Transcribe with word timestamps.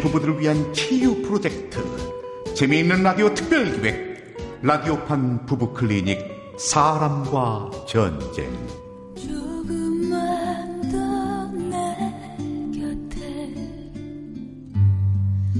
부부들을 0.00 0.40
위한 0.40 0.72
치유 0.72 1.22
프로젝트 1.22 1.82
재미있는 2.54 3.02
라디오 3.02 3.34
특별기획 3.34 4.14
라디오판 4.62 5.46
부부 5.46 5.74
클리닉 5.74 6.18
사람과 6.58 7.70
전쟁. 7.88 8.50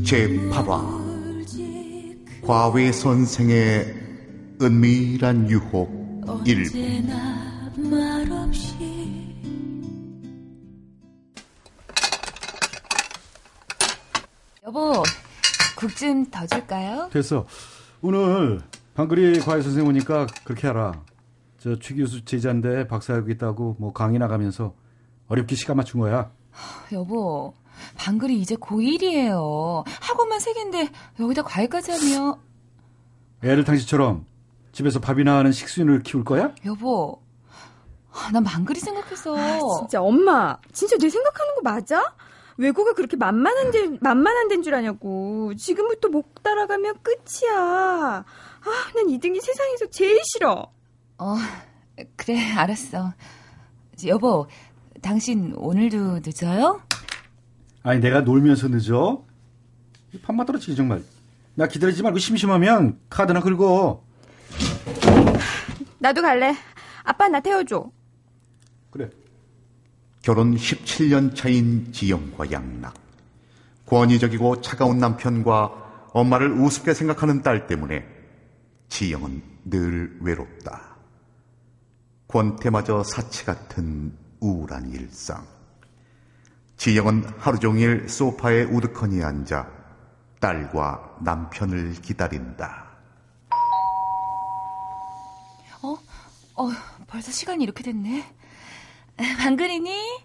제8화. 0.05 1.05
과외 2.43 2.93
선생의 2.93 3.94
은밀한 4.61 5.50
유혹 5.50 6.22
1부 6.44 7.05
여보, 14.75 15.05
국 15.77 15.95
좀 15.95 16.29
더 16.33 16.45
줄까요? 16.49 17.09
됐어. 17.13 17.46
오늘 18.03 18.61
방글이 18.95 19.39
과외 19.41 19.63
선생 19.63 19.87
오니까 19.87 20.27
그렇게 20.43 20.67
하라. 20.67 21.00
저 21.61 21.77
최 21.79 21.95
교수 21.95 22.25
제자인데 22.25 22.89
박사학위 22.89 23.33
있다고 23.35 23.77
뭐 23.79 23.93
강의 23.93 24.19
나가면서 24.19 24.75
어렵게 25.29 25.55
시간 25.55 25.77
맞춘 25.77 26.00
거야. 26.00 26.33
여보, 26.91 27.55
방글이 27.97 28.41
이제 28.41 28.57
고1이에요. 28.57 29.85
학원만 30.00 30.41
세 30.41 30.53
개인데 30.53 30.91
여기다 31.21 31.43
과외까지 31.45 31.93
하면 31.93 32.34
애를 33.45 33.62
당신처럼 33.62 34.27
집에서 34.72 34.98
밥이나 34.98 35.36
하는 35.39 35.53
식순을 35.53 36.03
키울 36.03 36.25
거야? 36.25 36.53
여보, 36.66 37.22
아, 38.12 38.28
난 38.33 38.42
방글이 38.42 38.81
생각해서 38.81 39.36
아, 39.38 39.59
진짜 39.78 40.03
엄마, 40.03 40.59
진짜 40.72 40.97
내 40.98 41.09
생각하는 41.09 41.55
거 41.55 41.61
맞아? 41.62 42.12
외고가 42.56 42.92
그렇게 42.94 43.16
만만한 43.16 43.70
데, 43.70 43.98
만만한 44.00 44.48
데인 44.48 44.62
줄 44.62 44.74
아냐고. 44.74 45.52
지금부터 45.56 46.08
못 46.08 46.42
따라가면 46.42 46.97
끝이야. 47.02 47.55
아, 47.56 48.24
난 48.94 49.06
2등이 49.06 49.41
세상에서 49.41 49.86
제일 49.91 50.20
싫어. 50.24 50.70
어, 51.19 51.36
그래, 52.16 52.52
알았어. 52.52 53.12
여보, 54.06 54.47
당신 55.02 55.52
오늘도 55.56 56.20
늦어요? 56.25 56.82
아니 57.82 58.00
내가 58.00 58.22
놀면서 58.22 58.69
늦어? 58.69 59.25
밥맛 60.22 60.47
떨어지기 60.47 60.75
정말. 60.75 61.02
나 61.55 61.69
기다리지 61.69 62.02
말고 62.02 62.19
심심하면 62.19 62.98
카드나 63.10 63.41
긁어. 63.41 64.02
나도 65.98 66.22
갈래. 66.22 66.55
아빠 67.02 67.28
나 67.28 67.41
태워줘. 67.41 67.91
그래. 68.91 69.10
결혼 70.25 70.56
17년 70.56 71.36
차인 71.36 71.92
지영과 71.92 72.50
양락 72.50 72.94
권위적이고 73.84 74.62
차가운 74.62 74.97
남편과 74.97 76.08
엄마를 76.14 76.50
우습게 76.50 76.94
생각하는 76.94 77.42
딸 77.42 77.66
때문에 77.66 78.06
지영은 78.89 79.42
늘 79.66 80.16
외롭다. 80.22 80.97
권태마저 82.28 83.05
사치 83.05 83.44
같은 83.44 84.16
우울한 84.41 84.92
일상. 84.92 85.47
지영은 86.78 87.25
하루 87.36 87.59
종일 87.59 88.09
소파에 88.09 88.62
우두커니 88.62 89.22
앉아 89.22 89.69
딸과 90.41 91.19
남편을 91.20 92.00
기다린다. 92.00 92.86
어? 95.83 95.98
어, 96.55 96.70
벌써 97.09 97.31
시간이 97.31 97.62
이렇게 97.62 97.83
됐네. 97.83 98.25
방글이니? 99.16 100.23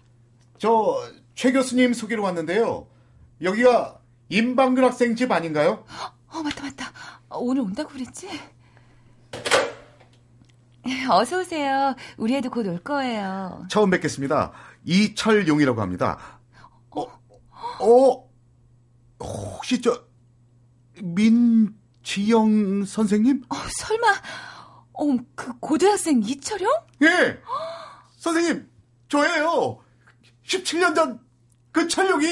저 0.60 1.10
최 1.34 1.52
교수님 1.52 1.94
소개로 1.94 2.22
왔는데요. 2.22 2.86
여기가 3.40 3.98
임방글 4.28 4.84
학생 4.84 5.16
집 5.16 5.32
아닌가요? 5.32 5.84
어, 6.28 6.42
맞다, 6.42 6.62
맞다. 6.64 6.92
어, 7.30 7.38
오늘 7.38 7.62
온다고 7.62 7.88
그랬지? 7.88 8.28
어서 11.10 11.40
오세요. 11.40 11.94
우리 12.18 12.34
애도 12.36 12.50
곧 12.50 12.66
올 12.66 12.78
거예요. 12.80 13.64
처음 13.70 13.88
뵙겠습니다. 13.90 14.52
이철용이라고 14.84 15.80
합니다. 15.80 16.40
어, 16.90 17.06
어, 17.80 18.28
혹시 19.18 19.80
저 19.80 20.04
민지영 21.02 22.84
선생님? 22.84 23.44
어, 23.48 23.54
설마, 23.78 24.06
어, 24.92 25.04
그 25.34 25.58
고등학생 25.58 26.20
이철영? 26.22 26.70
예, 27.02 27.38
선생님 28.18 28.68
저예요. 29.08 29.78
17년 30.50 30.94
전 30.94 31.30
그 31.72 31.86
철용이 31.86 32.26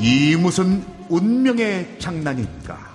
이 0.00 0.36
무슨 0.36 0.84
운명의 1.08 1.98
장난인가? 1.98 2.94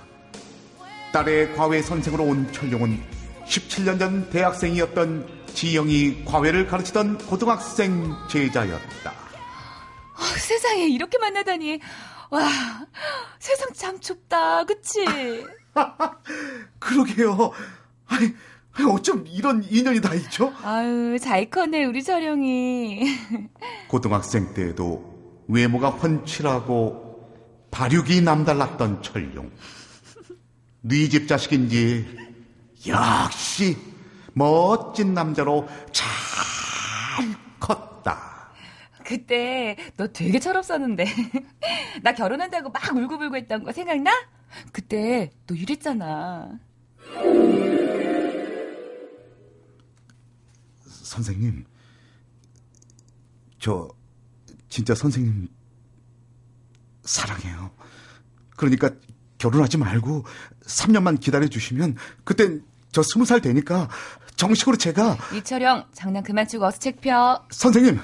딸의 1.12 1.56
과외 1.56 1.82
선생으로 1.82 2.24
온 2.24 2.52
철용은 2.54 3.04
17년 3.46 4.00
전 4.00 4.30
대학생이었던 4.30 5.28
지영이 5.54 6.24
과외를 6.24 6.68
가르치던 6.68 7.18
고등학생 7.26 8.16
제자였다. 8.30 9.12
어, 9.12 10.22
세상에 10.38 10.88
이렇게 10.88 11.18
만나다니. 11.18 11.80
와, 12.30 12.50
세상 13.40 13.74
참 13.74 14.00
좁다. 14.00 14.66
그치? 14.66 15.04
그러게요. 16.80 17.52
아니, 18.08 18.34
어쩜 18.92 19.26
이런 19.28 19.64
인연이 19.70 20.00
다 20.00 20.14
있죠? 20.16 20.54
아유, 20.64 21.18
잘 21.20 21.50
컸네, 21.50 21.86
우리 21.86 22.04
철영이. 22.04 23.04
고등학생 23.88 24.54
때에도 24.54 25.44
외모가 25.48 25.90
훤칠하고 25.90 27.10
발육이 27.72 28.22
남달랐던 28.22 29.02
철용. 29.02 29.52
네집 30.82 31.28
자식인지 31.28 32.18
역시 32.88 33.78
멋진 34.34 35.14
남자로 35.14 35.68
잘. 35.92 36.08
그때 39.10 39.76
너 39.98 40.06
되게 40.06 40.40
철없었는데. 40.40 41.04
나 42.04 42.14
결혼한다고 42.14 42.70
막 42.70 42.96
울고불고 42.96 43.38
했던 43.38 43.64
거 43.64 43.72
생각나? 43.72 44.12
그때 44.72 45.32
너 45.48 45.56
이랬잖아. 45.56 46.60
선생님, 50.86 51.66
저 53.58 53.90
진짜 54.70 54.94
선생님 54.94 55.48
사랑해요. 57.04 57.72
그러니까 58.58 58.92
결혼하지 59.40 59.80
말고 59.80 60.24
3년만 60.68 61.20
기다려 61.20 61.48
주시면 61.48 61.96
그땐 62.24 62.64
저 62.92 63.02
스무 63.02 63.26
살 63.26 63.42
되니까 63.42 63.90
정식으로 64.36 64.78
제가 64.78 65.18
이철영, 65.34 65.86
장난 65.94 66.22
그만 66.22 66.48
치고 66.48 66.64
어서 66.66 66.78
책 66.78 67.02
펴. 67.02 67.44
선생님, 67.50 68.00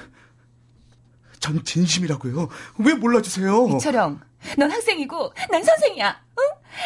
전 1.40 1.62
진심이라고요. 1.64 2.48
왜 2.78 2.94
몰라주세요? 2.94 3.68
이철영, 3.76 4.20
넌 4.58 4.70
학생이고 4.70 5.32
난 5.50 5.62
선생이야. 5.62 6.22
응? 6.38 6.44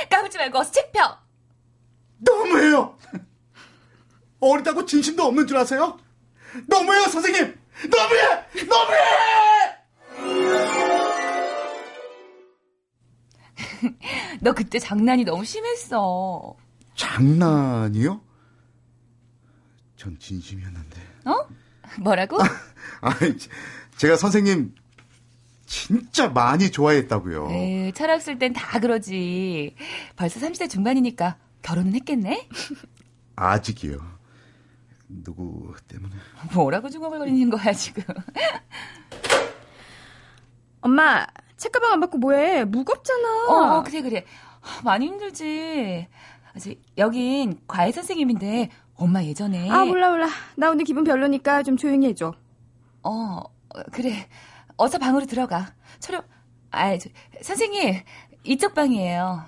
까불지 0.08 0.38
말고 0.38 0.58
어서 0.58 0.70
책 0.72 0.92
펴. 0.92 1.18
너무해요. 2.18 2.98
어리다고 4.40 4.84
진심도 4.86 5.24
없는 5.24 5.46
줄 5.46 5.56
아세요? 5.56 5.98
너무해요, 6.66 7.04
선생님. 7.08 7.58
너무해, 7.90 8.66
너무해. 8.68 8.98
너 14.40 14.52
그때 14.52 14.78
장난이 14.78 15.24
너무 15.24 15.44
심했어. 15.44 16.54
장난이요? 16.96 18.20
전 19.96 20.18
진심이었는데. 20.18 21.00
어? 21.26 21.46
뭐라고? 21.98 22.38
아니, 23.00 23.36
제가 23.96 24.16
선생님 24.16 24.74
진짜 25.66 26.28
많이 26.28 26.70
좋아했다고요. 26.70 27.48
에이, 27.50 27.92
철없을 27.92 28.38
땐다 28.38 28.80
그러지. 28.80 29.74
벌써 30.16 30.40
30대 30.40 30.68
중반이니까 30.68 31.36
결혼은 31.62 31.94
했겠네? 31.94 32.48
아직이요. 33.36 33.98
누구 35.08 35.74
때문에? 35.88 36.14
뭐라고 36.54 36.88
중얼거리는 36.88 37.50
거야, 37.50 37.72
지금. 37.72 38.02
엄마, 40.80 41.26
책가방 41.56 41.92
안 41.92 42.00
받고 42.00 42.18
뭐해? 42.18 42.64
무겁잖아. 42.64 43.46
어, 43.48 43.82
그래, 43.82 44.02
그래. 44.02 44.24
많이 44.84 45.06
힘들지. 45.06 46.06
저, 46.60 46.70
여긴 46.98 47.60
과외 47.66 47.92
선생님인데, 47.92 48.70
엄마 49.00 49.24
예전에. 49.24 49.70
아, 49.70 49.84
몰라, 49.86 50.10
몰라. 50.10 50.28
나 50.56 50.70
오늘 50.70 50.84
기분 50.84 51.04
별로니까 51.04 51.62
좀 51.62 51.78
조용히 51.78 52.08
해줘. 52.08 52.34
어, 53.02 53.42
그래. 53.92 54.28
어서 54.76 54.98
방으로 54.98 55.24
들어가. 55.24 55.74
철영, 56.00 56.22
아, 56.70 56.98
저, 56.98 57.08
선생님, 57.40 57.94
이쪽 58.44 58.74
방이에요. 58.74 59.42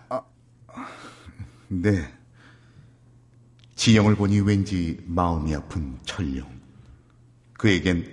네. 1.69 2.09
지영을 3.75 4.15
보니 4.17 4.41
왠지 4.41 4.99
마음이 5.07 5.55
아픈 5.55 5.99
철룡. 6.05 6.47
그에겐 7.59 8.11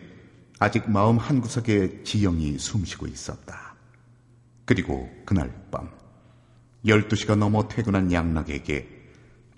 아직 0.60 0.90
마음 0.90 1.18
한구석에 1.18 2.04
지영이 2.04 2.60
숨쉬고 2.60 3.08
있었다. 3.08 3.76
그리고 4.66 5.10
그날 5.26 5.54
밤, 5.72 5.90
12시가 6.86 7.38
넘어 7.38 7.68
퇴근한 7.70 8.12
양락에게 8.12 8.99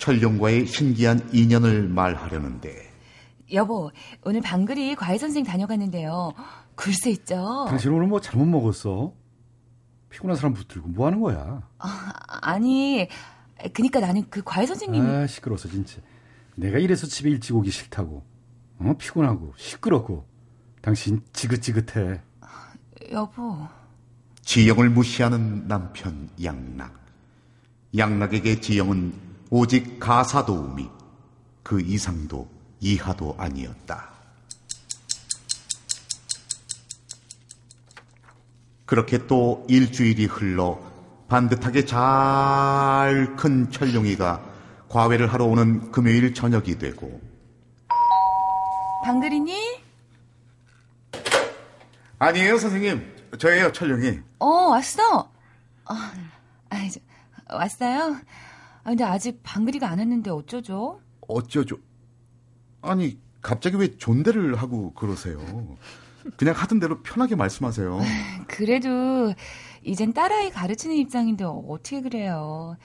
철룡과의 0.01 0.65
신기한 0.65 1.29
인연을 1.31 1.87
말하려는데, 1.87 2.91
여보, 3.53 3.91
오늘 4.23 4.41
방글이 4.41 4.95
과외 4.95 5.19
선생 5.19 5.43
다녀갔는데요. 5.43 6.33
글쎄 6.73 7.11
있죠. 7.11 7.65
당신 7.69 7.91
오늘 7.91 8.07
뭐 8.07 8.19
잘못 8.19 8.45
먹었어? 8.45 9.13
피곤한 10.09 10.35
사람 10.37 10.53
붙들고 10.53 10.89
뭐 10.89 11.05
하는 11.05 11.21
거야? 11.21 11.61
아, 11.77 12.13
아니, 12.41 13.07
그니까 13.73 13.99
나는 13.99 14.27
그 14.29 14.41
과외 14.43 14.65
선생님. 14.65 15.05
아, 15.05 15.27
시끄러워서 15.27 15.69
진짜. 15.69 16.01
내가 16.55 16.79
이래서 16.79 17.05
집에 17.05 17.29
일찍 17.29 17.55
오기 17.55 17.69
싫다고. 17.69 18.23
어? 18.79 18.93
피곤하고 18.97 19.53
시끄럽고. 19.55 20.25
당신 20.81 21.21
지긋지긋해. 21.31 22.21
여보. 23.11 23.67
지영을 24.41 24.89
무시하는 24.89 25.67
남편 25.67 26.27
양락. 26.43 26.99
양락에게 27.95 28.59
지영은 28.59 29.30
오직 29.55 29.99
가사도우미, 29.99 30.89
그 31.61 31.81
이상도 31.81 32.49
이하도 32.79 33.35
아니었다. 33.37 34.09
그렇게 38.85 39.27
또 39.27 39.65
일주일이 39.69 40.25
흘러 40.25 40.79
반듯하게 41.27 41.85
잘 41.85 43.35
큰 43.37 43.69
철룡이가 43.71 44.41
과외를 44.89 45.31
하러 45.31 45.45
오는 45.45 45.91
금요일 45.91 46.33
저녁이 46.33 46.77
되고 46.77 47.21
방글이니? 49.05 49.81
아니에요 52.19 52.57
선생님 52.57 53.15
저예요 53.39 53.71
철룡이 53.71 54.19
어, 54.39 54.45
왔어. 54.45 55.19
어, 55.19 55.93
아, 56.69 56.77
이제, 56.79 56.99
왔어요? 57.49 58.17
아, 58.83 58.89
근데 58.89 59.03
아직 59.03 59.39
방글이가 59.43 59.87
안 59.89 59.99
왔는데 59.99 60.31
어쩌죠? 60.31 60.99
어쩌죠 61.27 61.77
아니 62.81 63.19
갑자기 63.41 63.77
왜 63.77 63.95
존대를 63.97 64.55
하고 64.55 64.93
그러세요 64.93 65.39
그냥 66.37 66.55
하던 66.55 66.79
대로 66.79 67.01
편하게 67.01 67.35
말씀하세요 67.35 67.99
그래도 68.47 69.33
이젠 69.83 70.13
딸아이 70.13 70.49
가르치는 70.51 70.95
입장인데 70.95 71.43
어떻게 71.45 72.01
그래요? 72.01 72.75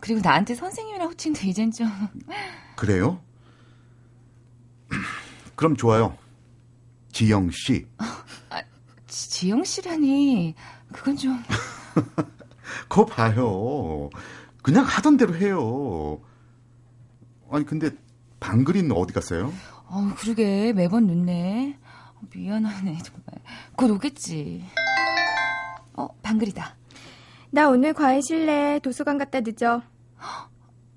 그리고 0.00 0.20
나한테 0.22 0.54
선생님이라 0.54 1.06
호칭도 1.06 1.40
이젠 1.46 1.70
좀 1.70 1.88
그래요? 2.76 3.20
그럼 5.54 5.76
좋아요 5.76 6.16
지영 7.12 7.50
씨 7.50 7.86
지- 9.06 9.30
지영 9.30 9.64
씨라니 9.64 10.54
그건 10.92 11.16
좀 11.16 11.38
거 12.88 13.06
봐요. 13.06 14.10
그냥 14.66 14.84
하던 14.84 15.16
대로 15.16 15.36
해요. 15.36 16.20
아니 17.52 17.64
근데 17.64 17.90
방글이는 18.40 18.90
어디 18.90 19.12
갔어요? 19.12 19.52
어, 19.86 20.10
그러게 20.18 20.72
매번 20.72 21.06
늦네. 21.06 21.78
어, 22.16 22.20
미안하네 22.34 22.98
정말. 23.04 23.24
곧 23.76 23.90
오겠지. 23.92 24.64
어, 25.94 26.08
방글이다. 26.20 26.74
나 27.52 27.68
오늘 27.68 27.92
과외 27.94 28.20
실래 28.20 28.80
도서관 28.82 29.18
갔다 29.18 29.38
늦어. 29.40 29.82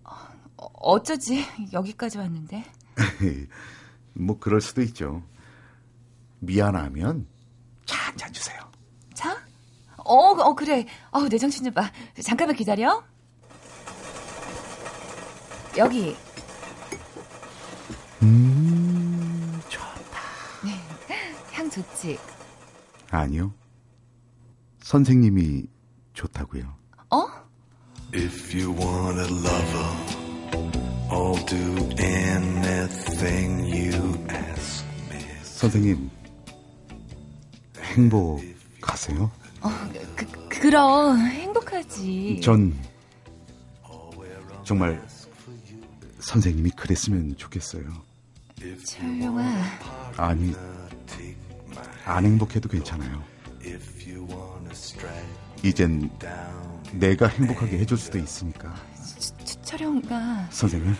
어, 0.04 0.66
어쩌지 0.74 1.46
여기까지 1.72 2.18
왔는데. 2.18 2.64
뭐 4.14 4.40
그럴 4.40 4.62
수도 4.62 4.82
있죠. 4.82 5.22
미안하면 6.40 7.28
차 7.86 7.98
한 8.10 8.18
잔 8.18 8.34
주세요. 8.34 8.58
자? 9.14 9.38
어, 9.98 10.16
어 10.32 10.56
그래. 10.56 10.88
어, 11.12 11.30
내 11.30 11.38
정신 11.38 11.66
좀 11.66 11.74
봐. 11.76 11.92
잠깐만 12.24 12.56
기다려. 12.56 13.04
여기. 15.80 16.14
음, 18.22 19.62
좋다. 19.70 20.20
향 21.54 21.70
좋지. 21.70 22.20
아니요. 23.10 23.54
선생님이 24.82 25.68
좋다고요. 26.14 26.76
어? 27.12 27.28
If 28.14 28.54
you 28.54 28.74
want 28.78 29.20
a 29.22 29.28
lover, 29.30 29.96
I'll 31.12 31.46
do 31.46 31.90
anything 32.04 33.66
you 33.70 34.26
ask 34.30 34.86
me. 35.10 35.22
선생님 35.44 36.12
행복하세요? 37.82 39.32
어, 39.62 39.70
그, 40.18 40.50
그럼 40.50 41.20
행복하지. 41.26 42.42
전 42.44 42.78
정말 44.66 45.02
선생님이 46.30 46.70
그랬으면 46.72 47.36
좋겠어요. 47.38 47.86
철룡아. 48.86 49.42
아니 50.16 50.54
안 52.06 52.24
행복해도 52.24 52.70
괜찮아요. 52.70 53.24
이젠 55.64 56.12
내가 56.94 57.28
행복하게 57.30 57.80
해줄 57.80 57.98
수도 57.98 58.20
있으니까. 58.20 58.76
철룡아. 59.64 60.52
선생님, 60.52 60.94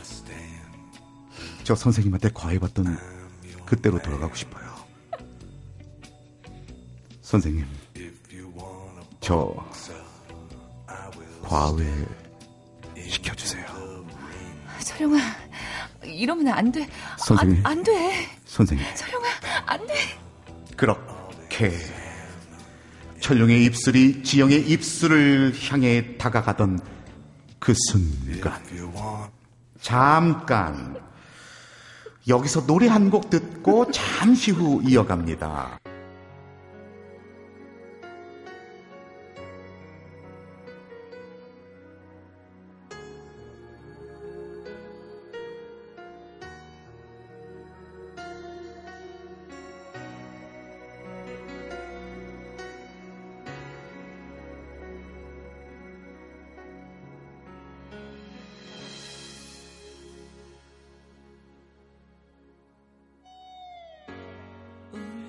저 1.64 1.76
선생님한테 1.76 2.32
과외받던 2.34 2.98
그때로 3.68 4.02
돌아가고 4.02 4.34
싶어요. 4.34 4.68
선생님, 7.22 7.68
저 9.22 9.56
과외. 11.44 11.86
철룡아. 15.00 15.18
이러면 16.04 16.48
안 16.50 16.72
돼. 16.72 16.88
선생님. 17.18 17.66
안, 17.66 17.72
안 17.78 17.84
돼. 17.84 18.28
선생님, 18.46 18.86
철룡아, 18.96 19.26
안 19.66 19.88
돼. 19.88 19.94
그렇게 20.76 21.72
철룡의 23.22 23.64
입술이 23.66 24.24
지영의 24.24 24.70
입술을 24.70 25.54
향해 25.70 26.18
다가가던 26.18 26.80
그 27.60 27.74
순간. 27.74 28.62
잠깐. 29.82 30.98
여기서 32.28 32.66
노래 32.68 32.88
한 32.88 33.10
곡 33.10 33.30
듣고 33.30 33.90
잠시 33.92 34.52
후 34.52 34.82
이어갑니다. 34.86 35.79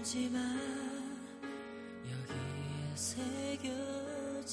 울지마. 0.00 0.38
여기에 2.04 2.94
새겨진 2.94 4.50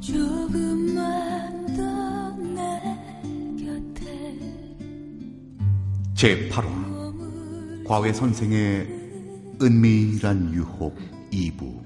조금만 0.00 1.66
더 1.76 1.80
내 2.38 2.80
곁에 3.62 4.02
제8화 6.14 7.84
과외 7.86 8.12
선생의 8.12 8.86
은밀한 9.60 10.54
유혹 10.54 10.96
2부. 11.30 11.80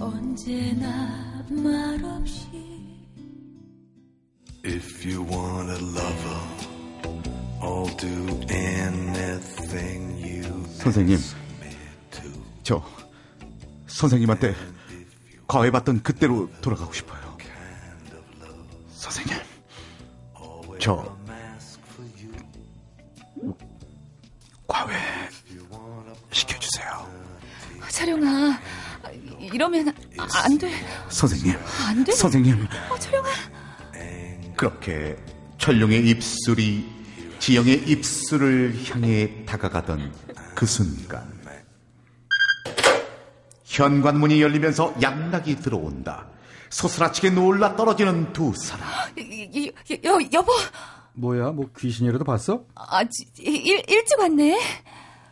언제나 0.00 1.44
말없이 1.50 2.46
If 4.64 5.04
you 5.06 5.22
want 5.22 5.70
a 5.70 5.78
lover, 5.78 6.57
선생님, 10.78 11.14
ask 11.14 11.36
me 11.60 11.70
to. 12.10 12.22
저 12.62 12.84
선생님한테 13.86 14.54
과외받던 15.46 16.02
그때로 16.02 16.50
돌아가고 16.60 16.92
싶어요. 16.92 17.36
선생님, 18.90 19.36
저 20.78 21.16
과외 24.66 24.94
시켜주세요. 26.30 27.08
철룡아. 27.90 28.60
이러면 29.40 29.92
안 30.18 30.58
돼. 30.58 30.70
선생님, 31.08 31.56
안 31.86 32.04
돼. 32.04 32.12
선생님. 32.12 32.66
어, 32.90 32.98
철영아. 32.98 33.28
그렇게 34.56 35.16
철룡의 35.58 36.08
입술이 36.10 36.97
지영의 37.48 37.88
입술을 37.88 38.74
향해 38.90 39.42
다가가던 39.46 40.12
그 40.54 40.66
순간 40.66 41.26
현관문이 43.64 44.42
열리면서 44.42 44.94
양락이 45.00 45.56
들어온다. 45.56 46.26
소스라치게 46.68 47.30
놀라 47.30 47.74
떨어지는 47.74 48.34
두 48.34 48.52
사람. 48.54 48.86
이- 49.18 49.48
이- 49.54 49.72
여, 50.04 50.18
여보. 50.34 50.52
뭐야, 51.14 51.52
뭐 51.52 51.70
귀신이라도 51.74 52.22
봤어? 52.22 52.66
아, 52.74 53.02
지- 53.08 53.24
일, 53.38 53.82
일찍 53.88 54.18
왔네. 54.18 54.60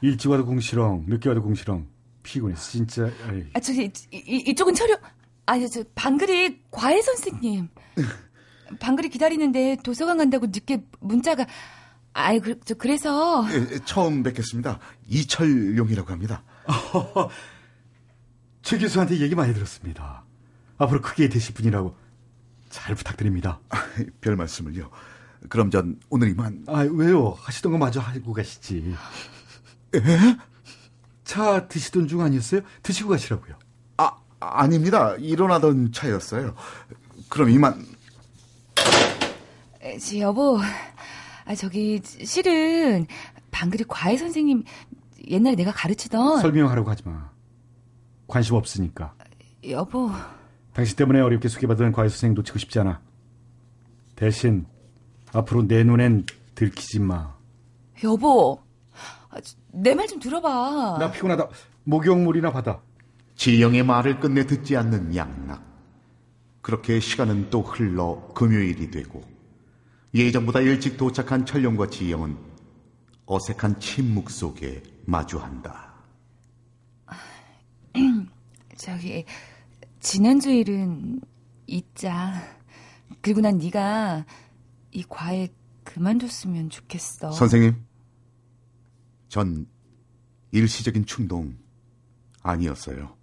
일찍 0.01 0.31
와도 0.31 0.47
궁시렁, 0.47 1.05
늦게 1.09 1.29
와도 1.29 1.43
궁시렁. 1.43 1.87
피곤했어, 2.23 2.71
진짜. 2.71 3.11
아이. 3.29 3.45
아, 3.53 3.61
저기, 3.61 3.91
이, 4.11 4.17
이- 4.27 4.45
이쪽은 4.53 4.73
철영. 4.75 4.97
아니, 5.45 5.69
저, 5.69 5.83
방글이 5.95 6.61
과외 6.71 7.03
선생님. 7.03 7.69
방글이 8.81 9.11
기다리는데 9.11 9.77
도서관 9.85 10.17
간다고 10.17 10.47
늦게 10.47 10.83
문자가. 11.01 11.45
아이, 12.19 12.41
그, 12.41 12.59
저, 12.65 12.75
그래서. 12.75 13.47
에, 13.51 13.79
처음 13.85 14.23
뵙겠습니다. 14.23 14.79
이철용이라고 15.07 16.11
합니다. 16.11 16.43
최 18.63 18.79
교수한테 18.79 19.21
얘기 19.21 19.35
많이 19.35 19.53
들었습니다. 19.53 20.25
앞으로 20.79 21.03
크게 21.03 21.29
되실 21.29 21.55
분이라고 21.55 21.95
잘 22.71 22.95
부탁드립니다. 22.95 23.61
아, 23.69 23.77
별 24.23 24.35
말씀을요. 24.37 24.91
그럼 25.51 25.71
전 25.71 26.01
오늘 26.09 26.31
이만 26.31 26.65
아, 26.69 26.81
왜요? 26.91 27.37
하시던 27.39 27.73
거 27.73 27.79
마저 27.79 28.01
하고 28.01 28.33
가시지. 28.33 28.95
차 31.25 31.69
드시던 31.69 32.09
중 32.09 32.23
아니었어요? 32.23 32.63
드시고 32.83 33.11
가시라고요. 33.11 33.59
아 33.99 34.17
아닙니다. 34.41 35.15
일어나던 35.17 35.93
차였어요. 35.93 36.55
그럼 37.29 37.51
이만 37.51 37.85
에, 39.83 39.99
저, 39.99 40.19
여보. 40.19 40.59
아, 41.47 41.55
저기, 41.55 42.01
실은, 42.03 43.07
방글이 43.53 43.85
과외 43.89 44.17
선생님, 44.17 44.65
옛날에 45.29 45.55
내가 45.55 45.73
가르치던. 45.73 46.41
설명하라고 46.41 46.91
하지 46.91 47.03
마. 47.09 47.31
관심 48.27 48.57
없으니까. 48.57 49.15
여보. 49.69 50.11
당신 50.73 50.97
때문에 50.97 51.21
어렵게 51.21 51.49
소개받은 51.49 51.93
과외 51.93 52.09
선생님 52.09 52.35
놓치고 52.35 52.59
싶지 52.59 52.81
않아. 52.81 53.01
대신 54.17 54.67
앞으로 55.33 55.67
내 55.67 55.85
눈엔 55.85 56.27
들키지 56.55 57.01
마. 57.01 57.35
여보. 58.03 58.61
아, 59.31 59.37
내말 59.73 60.09
좀 60.09 60.19
들어봐. 60.19 60.99
나 60.99 61.11
피곤하다. 61.13 61.49
목욕물이나 61.85 62.51
받아. 62.51 62.81
지영의 63.37 63.85
말을 63.85 64.19
끝내 64.19 64.47
듣지 64.47 64.77
않는 64.77 65.15
양락. 65.15 65.63
그렇게 66.61 66.99
시간은 66.99 67.51
또 67.51 67.63
흘러 67.63 68.29
금요일이 68.35 68.91
되고 68.91 69.23
예정보다 70.17 70.61
일찍 70.61 70.97
도착한 70.97 71.45
철룡과 71.45 71.91
지영은 71.91 72.39
어색한 73.27 73.81
침묵 73.81 74.31
속에 74.31 74.83
마주한다. 75.05 75.95
저기 78.79 79.27
지난주 80.01 80.51
일은 80.51 81.21
잊자. 81.67 82.33
그리고 83.21 83.43
난 83.43 83.59
네가 83.59 84.25
이 84.93 85.05
과외 85.07 85.49
그만뒀으면 85.85 86.71
좋겠어. 86.71 87.33
선생님, 87.33 87.85
전 89.29 89.67
일시적인 90.53 91.05
충동 91.05 91.59
아니었어요. 92.43 93.15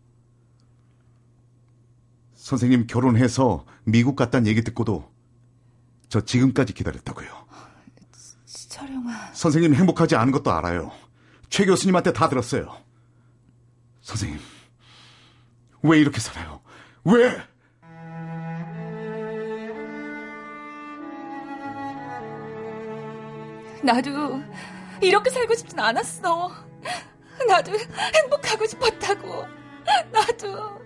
선생님 2.35 2.85
결혼해서 2.85 3.65
미국 3.83 4.15
갔다는 4.15 4.45
얘기 4.45 4.61
듣고도 4.61 5.12
저 6.13 6.21
지금까지 6.21 6.73
기다렸다고요. 6.73 7.27
철영아. 8.45 9.33
선생님 9.33 9.73
행복하지 9.73 10.15
않은 10.15 10.31
것도 10.31 10.51
알아요. 10.51 10.91
최 11.49 11.65
교수님한테 11.65 12.13
다 12.13 12.29
들었어요. 12.29 12.77
선생님, 14.01 14.39
왜 15.81 15.97
이렇게 15.99 16.19
살아요? 16.19 16.61
왜? 17.03 17.35
나도 23.83 24.43
이렇게 25.01 25.31
살고 25.31 25.55
싶진 25.55 25.79
않았어. 25.79 26.51
나도 27.47 27.71
행복하고 28.15 28.67
싶었다고. 28.67 29.47
나도 30.11 30.79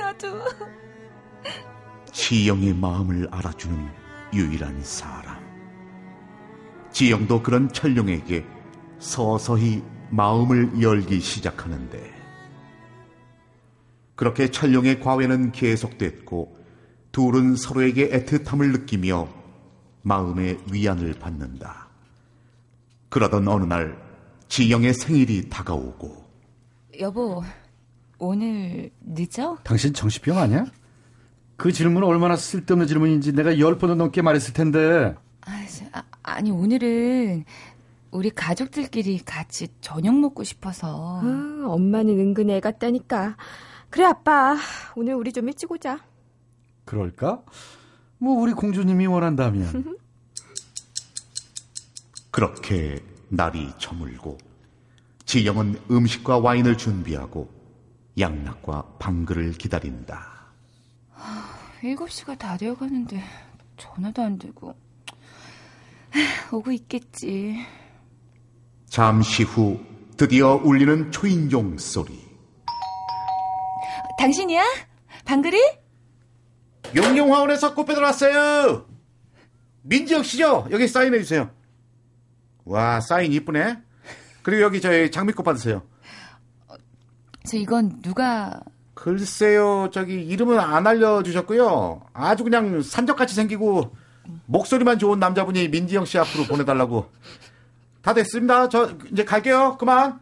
나도. 0.00 0.44
지영의 2.10 2.74
마음을 2.74 3.28
알아주는 3.30 4.03
유일한 4.34 4.82
사람. 4.82 5.42
지영도 6.90 7.42
그런 7.42 7.72
철룡에게 7.72 8.44
서서히 8.98 9.82
마음을 10.10 10.80
열기 10.80 11.20
시작하는데 11.20 12.14
그렇게 14.14 14.50
철룡의 14.50 15.00
과외는 15.00 15.52
계속됐고 15.52 16.58
둘은 17.10 17.56
서로에게 17.56 18.10
애틋함을 18.10 18.70
느끼며 18.72 19.28
마음의 20.02 20.58
위안을 20.70 21.14
받는다. 21.14 21.88
그러던 23.08 23.48
어느 23.48 23.64
날 23.64 23.96
지영의 24.48 24.94
생일이 24.94 25.48
다가오고 25.48 26.24
여보, 27.00 27.42
오늘 28.18 28.90
늦어? 29.00 29.58
당신 29.64 29.92
정신병 29.92 30.38
아니야? 30.38 30.66
그 31.56 31.72
질문은 31.72 32.06
얼마나 32.06 32.36
쓸데없는 32.36 32.86
질문인지 32.86 33.32
내가 33.32 33.58
열 33.58 33.78
번은 33.78 33.98
넘게 33.98 34.22
말했을 34.22 34.54
텐데. 34.54 35.14
아, 35.42 35.66
저, 35.68 35.84
아, 35.92 36.02
아니 36.22 36.50
오늘은 36.50 37.44
우리 38.10 38.30
가족들끼리 38.30 39.18
같이 39.24 39.68
저녁 39.80 40.18
먹고 40.18 40.44
싶어서. 40.44 41.20
아, 41.22 41.64
엄마는 41.66 42.18
은근 42.18 42.50
애 42.50 42.60
같다니까. 42.60 43.36
그래, 43.90 44.04
아빠. 44.04 44.56
오늘 44.96 45.14
우리 45.14 45.32
좀 45.32 45.48
일찍 45.48 45.70
오자. 45.70 46.00
그럴까? 46.84 47.42
뭐 48.18 48.40
우리 48.40 48.52
공주님이 48.52 49.06
원한다면. 49.06 49.98
그렇게 52.30 53.00
날이 53.28 53.70
저물고 53.78 54.38
지영은 55.24 55.80
음식과 55.90 56.38
와인을 56.38 56.76
준비하고 56.76 57.48
양락과 58.18 58.96
방글을 58.98 59.52
기다린다. 59.52 60.33
7시가 61.84 62.38
다 62.38 62.56
되어 62.56 62.74
가는데 62.74 63.22
전화도 63.76 64.22
안 64.22 64.38
되고. 64.38 64.74
오고 66.52 66.72
있겠지. 66.72 67.56
잠시 68.86 69.42
후 69.42 69.80
드디어 70.16 70.54
울리는 70.54 71.10
초인종 71.10 71.76
소리. 71.76 72.24
당신이야? 74.18 74.62
방글이? 75.24 75.58
용용화원에서 76.94 77.74
꽃배들 77.74 78.02
왔어요. 78.02 78.86
민지혁 79.82 80.24
씨죠? 80.24 80.68
여기 80.70 80.88
사인해 80.88 81.18
주세요. 81.18 81.50
와 82.64 83.00
사인 83.00 83.32
이쁘네. 83.32 83.82
그리고 84.42 84.62
여기 84.62 84.80
저희 84.80 85.10
장미꽃 85.10 85.44
받으세요. 85.44 85.82
저 87.46 87.56
이건 87.58 88.00
누가 88.00 88.60
글쎄요, 89.04 89.90
저기 89.92 90.14
이름은 90.14 90.58
안 90.58 90.86
알려주셨고요. 90.86 92.06
아주 92.14 92.42
그냥 92.42 92.80
산적같이 92.80 93.34
생기고 93.34 93.94
목소리만 94.46 94.98
좋은 94.98 95.18
남자분이 95.18 95.68
민지영 95.68 96.06
씨 96.06 96.18
앞으로 96.18 96.44
보내달라고. 96.44 97.12
다 98.00 98.14
됐습니다. 98.14 98.70
저 98.70 98.96
이제 99.12 99.22
갈게요. 99.22 99.76
그만. 99.76 100.20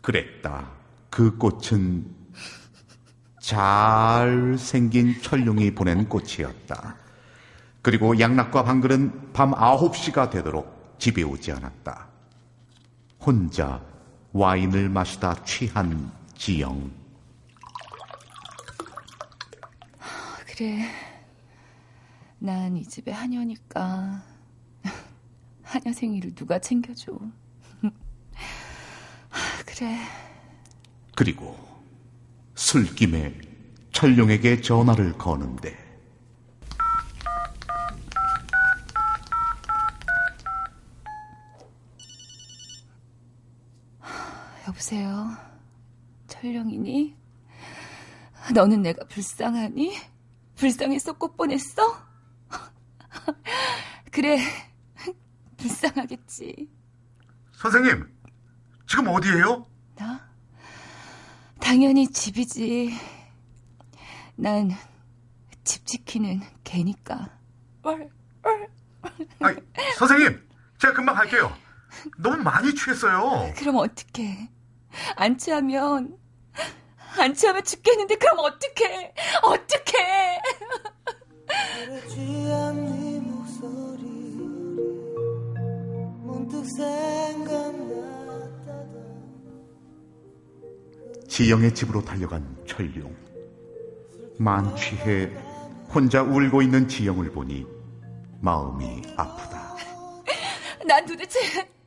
그랬다. 0.00 0.70
그 1.10 1.36
꽃은 1.36 2.06
잘생긴 3.40 5.20
철룡이 5.20 5.74
보낸 5.74 6.08
꽃이었다. 6.08 6.94
그리고 7.82 8.20
양락과 8.20 8.62
방글은 8.62 9.32
밤 9.32 9.50
9시가 9.50 10.30
되도록 10.30 10.94
집에 11.00 11.24
오지 11.24 11.50
않았다. 11.50 12.06
혼자 13.18 13.82
와인을 14.30 14.88
마시다 14.88 15.34
취한 15.44 16.12
지영. 16.36 17.01
그래. 20.62 20.78
난 22.38 22.76
이 22.76 22.84
집의 22.86 23.12
하녀니까 23.12 24.22
하녀 25.64 25.92
생일을 25.92 26.36
누가 26.36 26.60
챙겨줘. 26.60 27.18
그래. 29.66 29.98
그리고 31.16 31.56
술김에 32.54 33.40
철룡에게 33.90 34.60
전화를 34.60 35.18
거는데 35.18 35.76
여보세요. 44.68 45.36
철령이니? 46.28 47.16
너는 48.54 48.82
내가 48.82 49.04
불쌍하니? 49.06 50.11
불쌍해서 50.62 51.14
꽃 51.14 51.36
보냈어? 51.36 51.82
그래, 54.12 54.38
불쌍하겠지. 55.56 56.70
선생님, 57.54 58.06
지금 58.86 59.08
어디예요? 59.08 59.66
나? 59.96 60.30
당연히 61.58 62.06
집이지. 62.08 62.96
난 64.36 64.70
집 65.64 65.84
지키는 65.84 66.40
개니까. 66.62 67.38
아니, 69.40 69.56
선생님, 69.98 70.48
제가 70.78 70.94
금방 70.94 71.16
갈게요. 71.16 71.52
너무 72.18 72.36
많이 72.36 72.72
취했어요. 72.72 73.52
그럼 73.56 73.76
어떡해. 73.76 74.48
안 75.16 75.36
취하면, 75.38 76.16
안 77.18 77.34
취하면 77.34 77.62
죽겠는데 77.64 78.16
그럼 78.16 78.38
어떡해. 78.38 79.14
어떡해. 79.42 80.42
지영의 91.28 91.74
집으로 91.74 92.04
달려간 92.04 92.56
철룡. 92.66 93.14
만취해 94.38 95.30
혼자 95.94 96.22
울고 96.22 96.62
있는 96.62 96.88
지영을 96.88 97.30
보니 97.32 97.66
마음이 98.40 99.02
아프다. 99.16 99.76
난 100.86 101.06
도대체, 101.06 101.38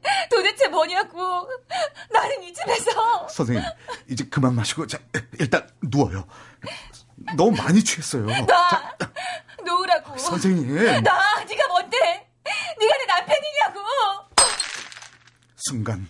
도대체 0.30 0.68
뭐냐고. 0.68 1.50
나는 2.12 2.44
이 2.44 2.54
집에서. 2.54 3.28
선생님, 3.28 3.64
이제 4.10 4.26
그만 4.26 4.56
마시고 4.56 4.88
자, 4.88 5.00
일단 5.40 5.68
누워요. 5.82 6.26
너무 7.36 7.52
많이 7.52 7.84
취했어요. 7.84 8.26
나, 8.46 8.96
놓으라고. 9.64 10.18
선생님, 10.18 10.76
나, 11.04 11.44
네가 11.44 11.68
뭔데? 11.68 11.98
네가 12.80 12.98
내 12.98 13.06
남편이냐고. 13.06 13.80
순간 15.58 16.08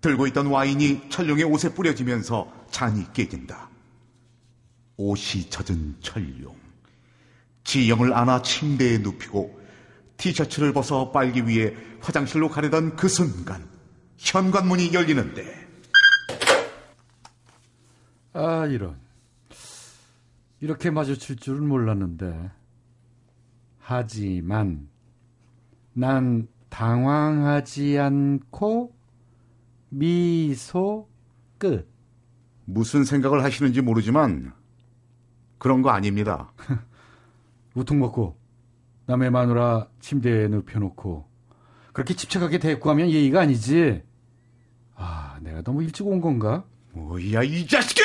들고 0.00 0.26
있던 0.28 0.46
와인이 0.46 1.08
철룡의 1.10 1.44
옷에 1.44 1.74
뿌려지면서 1.74 2.52
잔이 2.70 3.12
깨진다. 3.12 3.68
옷이 4.96 5.48
젖은 5.50 5.96
철룡. 6.00 6.60
지영을 7.64 8.12
안아 8.12 8.42
침대에 8.42 8.98
눕히고 8.98 9.61
티셔츠를 10.16 10.72
벗어 10.72 11.10
빨기 11.10 11.46
위해 11.46 11.74
화장실로 12.00 12.48
가려던 12.48 12.96
그 12.96 13.08
순간 13.08 13.66
현관문이 14.18 14.92
열리는데 14.94 15.62
아, 18.34 18.66
이런. 18.66 18.98
이렇게 20.60 20.90
마주칠 20.90 21.36
줄은 21.36 21.68
몰랐는데. 21.68 22.50
하지만, 23.78 24.88
난 25.92 26.48
당황하지 26.70 27.98
않고, 27.98 28.94
미소 29.90 31.08
끝. 31.58 31.90
무슨 32.64 33.04
생각을 33.04 33.42
하시는지 33.42 33.82
모르지만 33.82 34.54
그런 35.58 35.82
거 35.82 35.90
아닙니다. 35.90 36.52
우통 37.74 37.98
먹고, 37.98 38.38
남의 39.06 39.30
마누라 39.30 39.88
침대에 40.00 40.48
눕혀놓고, 40.48 41.28
그렇게 41.92 42.14
집착하게 42.14 42.58
대꾸하면 42.58 43.10
예의가 43.10 43.40
아니지. 43.40 44.02
아, 44.94 45.38
내가 45.42 45.62
너무 45.62 45.82
일찍 45.82 46.06
온 46.06 46.20
건가? 46.20 46.64
뭐야 46.92 47.42
이 47.42 47.66
자식이! 47.66 48.00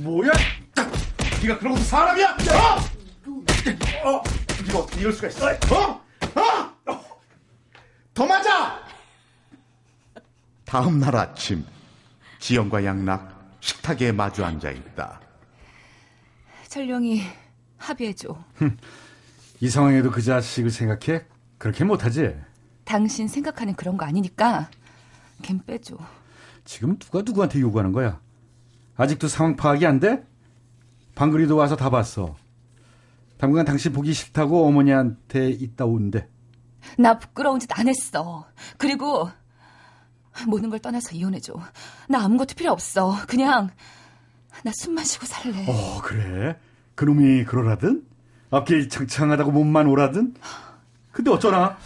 뭐야? 0.00 0.30
네가 1.42 1.58
그러고도 1.58 1.82
사람이야? 1.82 2.30
어? 2.30 4.08
어? 4.08 4.22
이거 4.68 4.78
어떻게 4.80 5.00
이럴 5.00 5.12
수가 5.12 5.28
있어? 5.28 5.50
어? 5.50 6.02
어? 6.86 7.00
더 8.14 8.26
맞아! 8.26 8.80
다음 10.64 11.00
날 11.00 11.14
아침 11.16 11.64
지영과 12.38 12.84
양락 12.84 13.56
식탁에 13.60 14.12
마주 14.12 14.44
앉아 14.44 14.70
있다. 14.70 15.20
철룡이 16.68 17.22
합의해줘. 17.76 18.44
이 19.62 19.68
상황에도 19.68 20.10
그 20.10 20.20
자식을 20.20 20.70
생각해? 20.70 21.24
그렇게 21.56 21.84
못하지? 21.84 22.34
당신 22.82 23.28
생각하는 23.28 23.74
그런 23.74 23.96
거 23.96 24.04
아니니까 24.04 24.68
걘 25.40 25.60
빼줘. 25.64 25.96
지금 26.64 26.98
누가 26.98 27.22
누구한테 27.22 27.60
요구하는 27.60 27.92
거야? 27.92 28.20
아직도 28.96 29.28
상황 29.28 29.54
파악이 29.54 29.86
안 29.86 30.00
돼? 30.00 30.26
방글이도 31.14 31.54
와서 31.54 31.76
다 31.76 31.90
봤어. 31.90 32.34
당분간 33.38 33.64
당신 33.64 33.92
보기 33.92 34.12
싫다고 34.12 34.66
어머니한테 34.66 35.50
있다 35.50 35.84
온대. 35.84 36.28
나 36.98 37.20
부끄러운 37.20 37.60
짓 37.60 37.70
안 37.78 37.86
했어. 37.86 38.44
그리고 38.78 39.30
모든 40.48 40.70
걸 40.70 40.80
떠나서 40.80 41.14
이혼해줘. 41.14 41.54
나 42.08 42.24
아무것도 42.24 42.56
필요 42.56 42.72
없어. 42.72 43.14
그냥 43.28 43.70
나숨 44.64 44.94
마시고 44.94 45.24
살래. 45.24 45.66
어, 45.68 46.00
그래? 46.02 46.58
그놈이 46.96 47.44
그러라든? 47.44 48.04
앞길 48.52 48.88
창창하다고 48.88 49.50
몸만 49.50 49.86
오라든? 49.86 50.34
근데 51.10 51.30
어쩌나? 51.30 51.78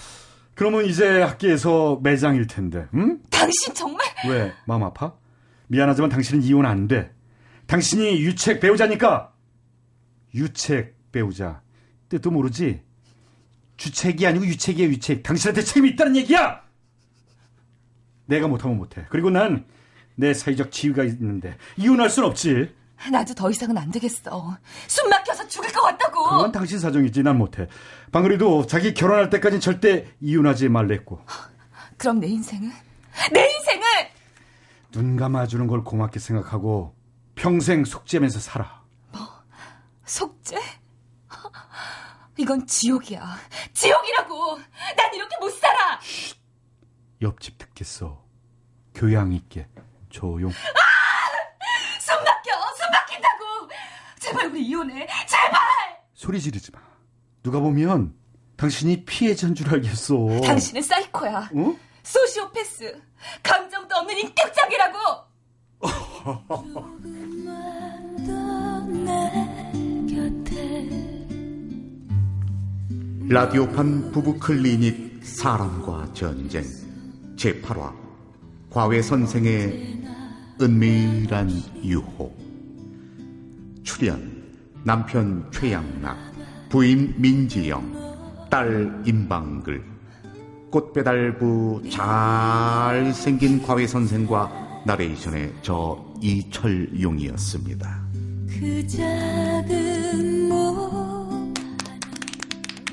그러면 0.55 0.85
이제 0.85 1.21
학교에서 1.23 2.01
매장일 2.03 2.47
텐데, 2.47 2.87
응? 2.95 3.21
당신 3.31 3.73
정말 3.75 4.05
왜? 4.29 4.53
마음 4.67 4.83
아파? 4.83 5.15
미안하지만 5.69 6.11
당신은 6.11 6.43
이혼 6.43 6.67
안 6.67 6.89
돼. 6.89 7.13
당신이 7.67 8.21
유책 8.23 8.61
배우자니까! 8.61 9.33
유책 10.35 10.97
배우자. 11.13 11.63
뜻도 12.09 12.31
모르지? 12.31 12.83
주책이 13.77 14.27
아니고 14.27 14.47
유책이야, 14.47 14.87
유책. 14.89 15.23
당신한테 15.23 15.63
책임이 15.63 15.91
있다는 15.91 16.17
얘기야! 16.17 16.63
내가 18.27 18.49
못하면 18.49 18.77
못해. 18.77 19.07
그리고 19.09 19.31
난 19.31 19.65
내 20.19 20.33
사회적 20.33 20.73
지위가 20.73 21.05
있는데 21.05 21.59
이혼할 21.77 22.09
순 22.09 22.25
없지. 22.25 22.75
나도 23.11 23.35
더 23.35 23.51
이상은 23.51 23.77
안 23.79 23.91
되겠어. 23.91 24.57
숨 24.89 25.09
막혀서 25.09 25.47
죽을 25.49 25.73
것 25.73 25.83
같다고. 25.83 26.25
그건 26.25 26.53
당신 26.53 26.79
사정이지 26.79 27.23
난 27.23 27.37
못해. 27.39 27.69
방글이도 28.13 28.67
자기 28.67 28.95
결혼할 28.95 29.31
때까지 29.31 29.61
절대 29.61 30.07
이혼하지 30.21 30.69
말랬고 30.69 31.21
그럼 31.99 32.21
내 32.21 32.27
인생은 32.29 32.73
내 33.33 33.55
인생은 33.55 33.83
눈 34.93 35.17
감아주는 35.17 35.67
걸 35.67 35.85
고맙게 35.85 36.19
생각하고 36.19 36.95
평생 37.35 37.85
속죄면서 37.85 38.41
살아. 38.41 38.83
속죄? 40.05 40.57
이건 42.39 42.67
지옥이야. 42.67 43.39
지옥이라고. 43.73 44.59
난 44.97 45.15
이렇게 45.15 45.37
못 45.41 45.51
살아. 45.51 45.99
옆집 47.23 47.59
듣겠어. 47.59 48.23
교양 48.95 49.33
있게 49.33 49.67
조용. 50.11 50.53
숨막 52.01 52.36
혀. 52.87 52.91
숨 52.91 52.91
막힌다고. 52.91 53.45
제발 54.19 54.47
우리 54.47 54.63
이혼해. 54.67 55.07
제발. 55.27 55.61
소리 56.15 56.41
지르지 56.41 56.71
마. 56.73 56.81
누가 57.43 57.61
보면 57.61 58.15
당신이 58.57 59.05
피해자인 59.05 59.55
줄 59.55 59.69
알겠어. 59.73 60.41
당신은 60.45 60.83
사이코야. 60.83 61.51
어? 61.55 61.77
소시오패스. 62.03 63.01
감정도 63.43 63.95
없는 63.97 64.19
인격적이라고. 64.19 64.99
내 69.05 69.13
곁에 70.15 71.27
라디오판 73.29 74.11
부부 74.13 74.39
클리닉 74.39 75.21
사랑과 75.23 76.09
전쟁 76.15 76.65
제8화 77.37 77.93
과외 78.71 79.03
선생의 79.03 80.03
은밀한 80.61 81.51
유혹 81.85 82.46
출연 83.97 84.31
남편 84.85 85.51
최양락 85.51 86.19
부인 86.69 87.15
민지영 87.17 88.47
딸 88.51 89.03
임방글 89.07 89.83
꽃배달부 90.71 91.83
잘생긴 91.89 93.63
과외 93.63 93.87
선생과 93.87 94.83
나레이션의 94.85 95.55
저 95.63 96.15
이철용이었습니다. 96.21 98.07
그 98.61 98.87
작은 98.87 99.86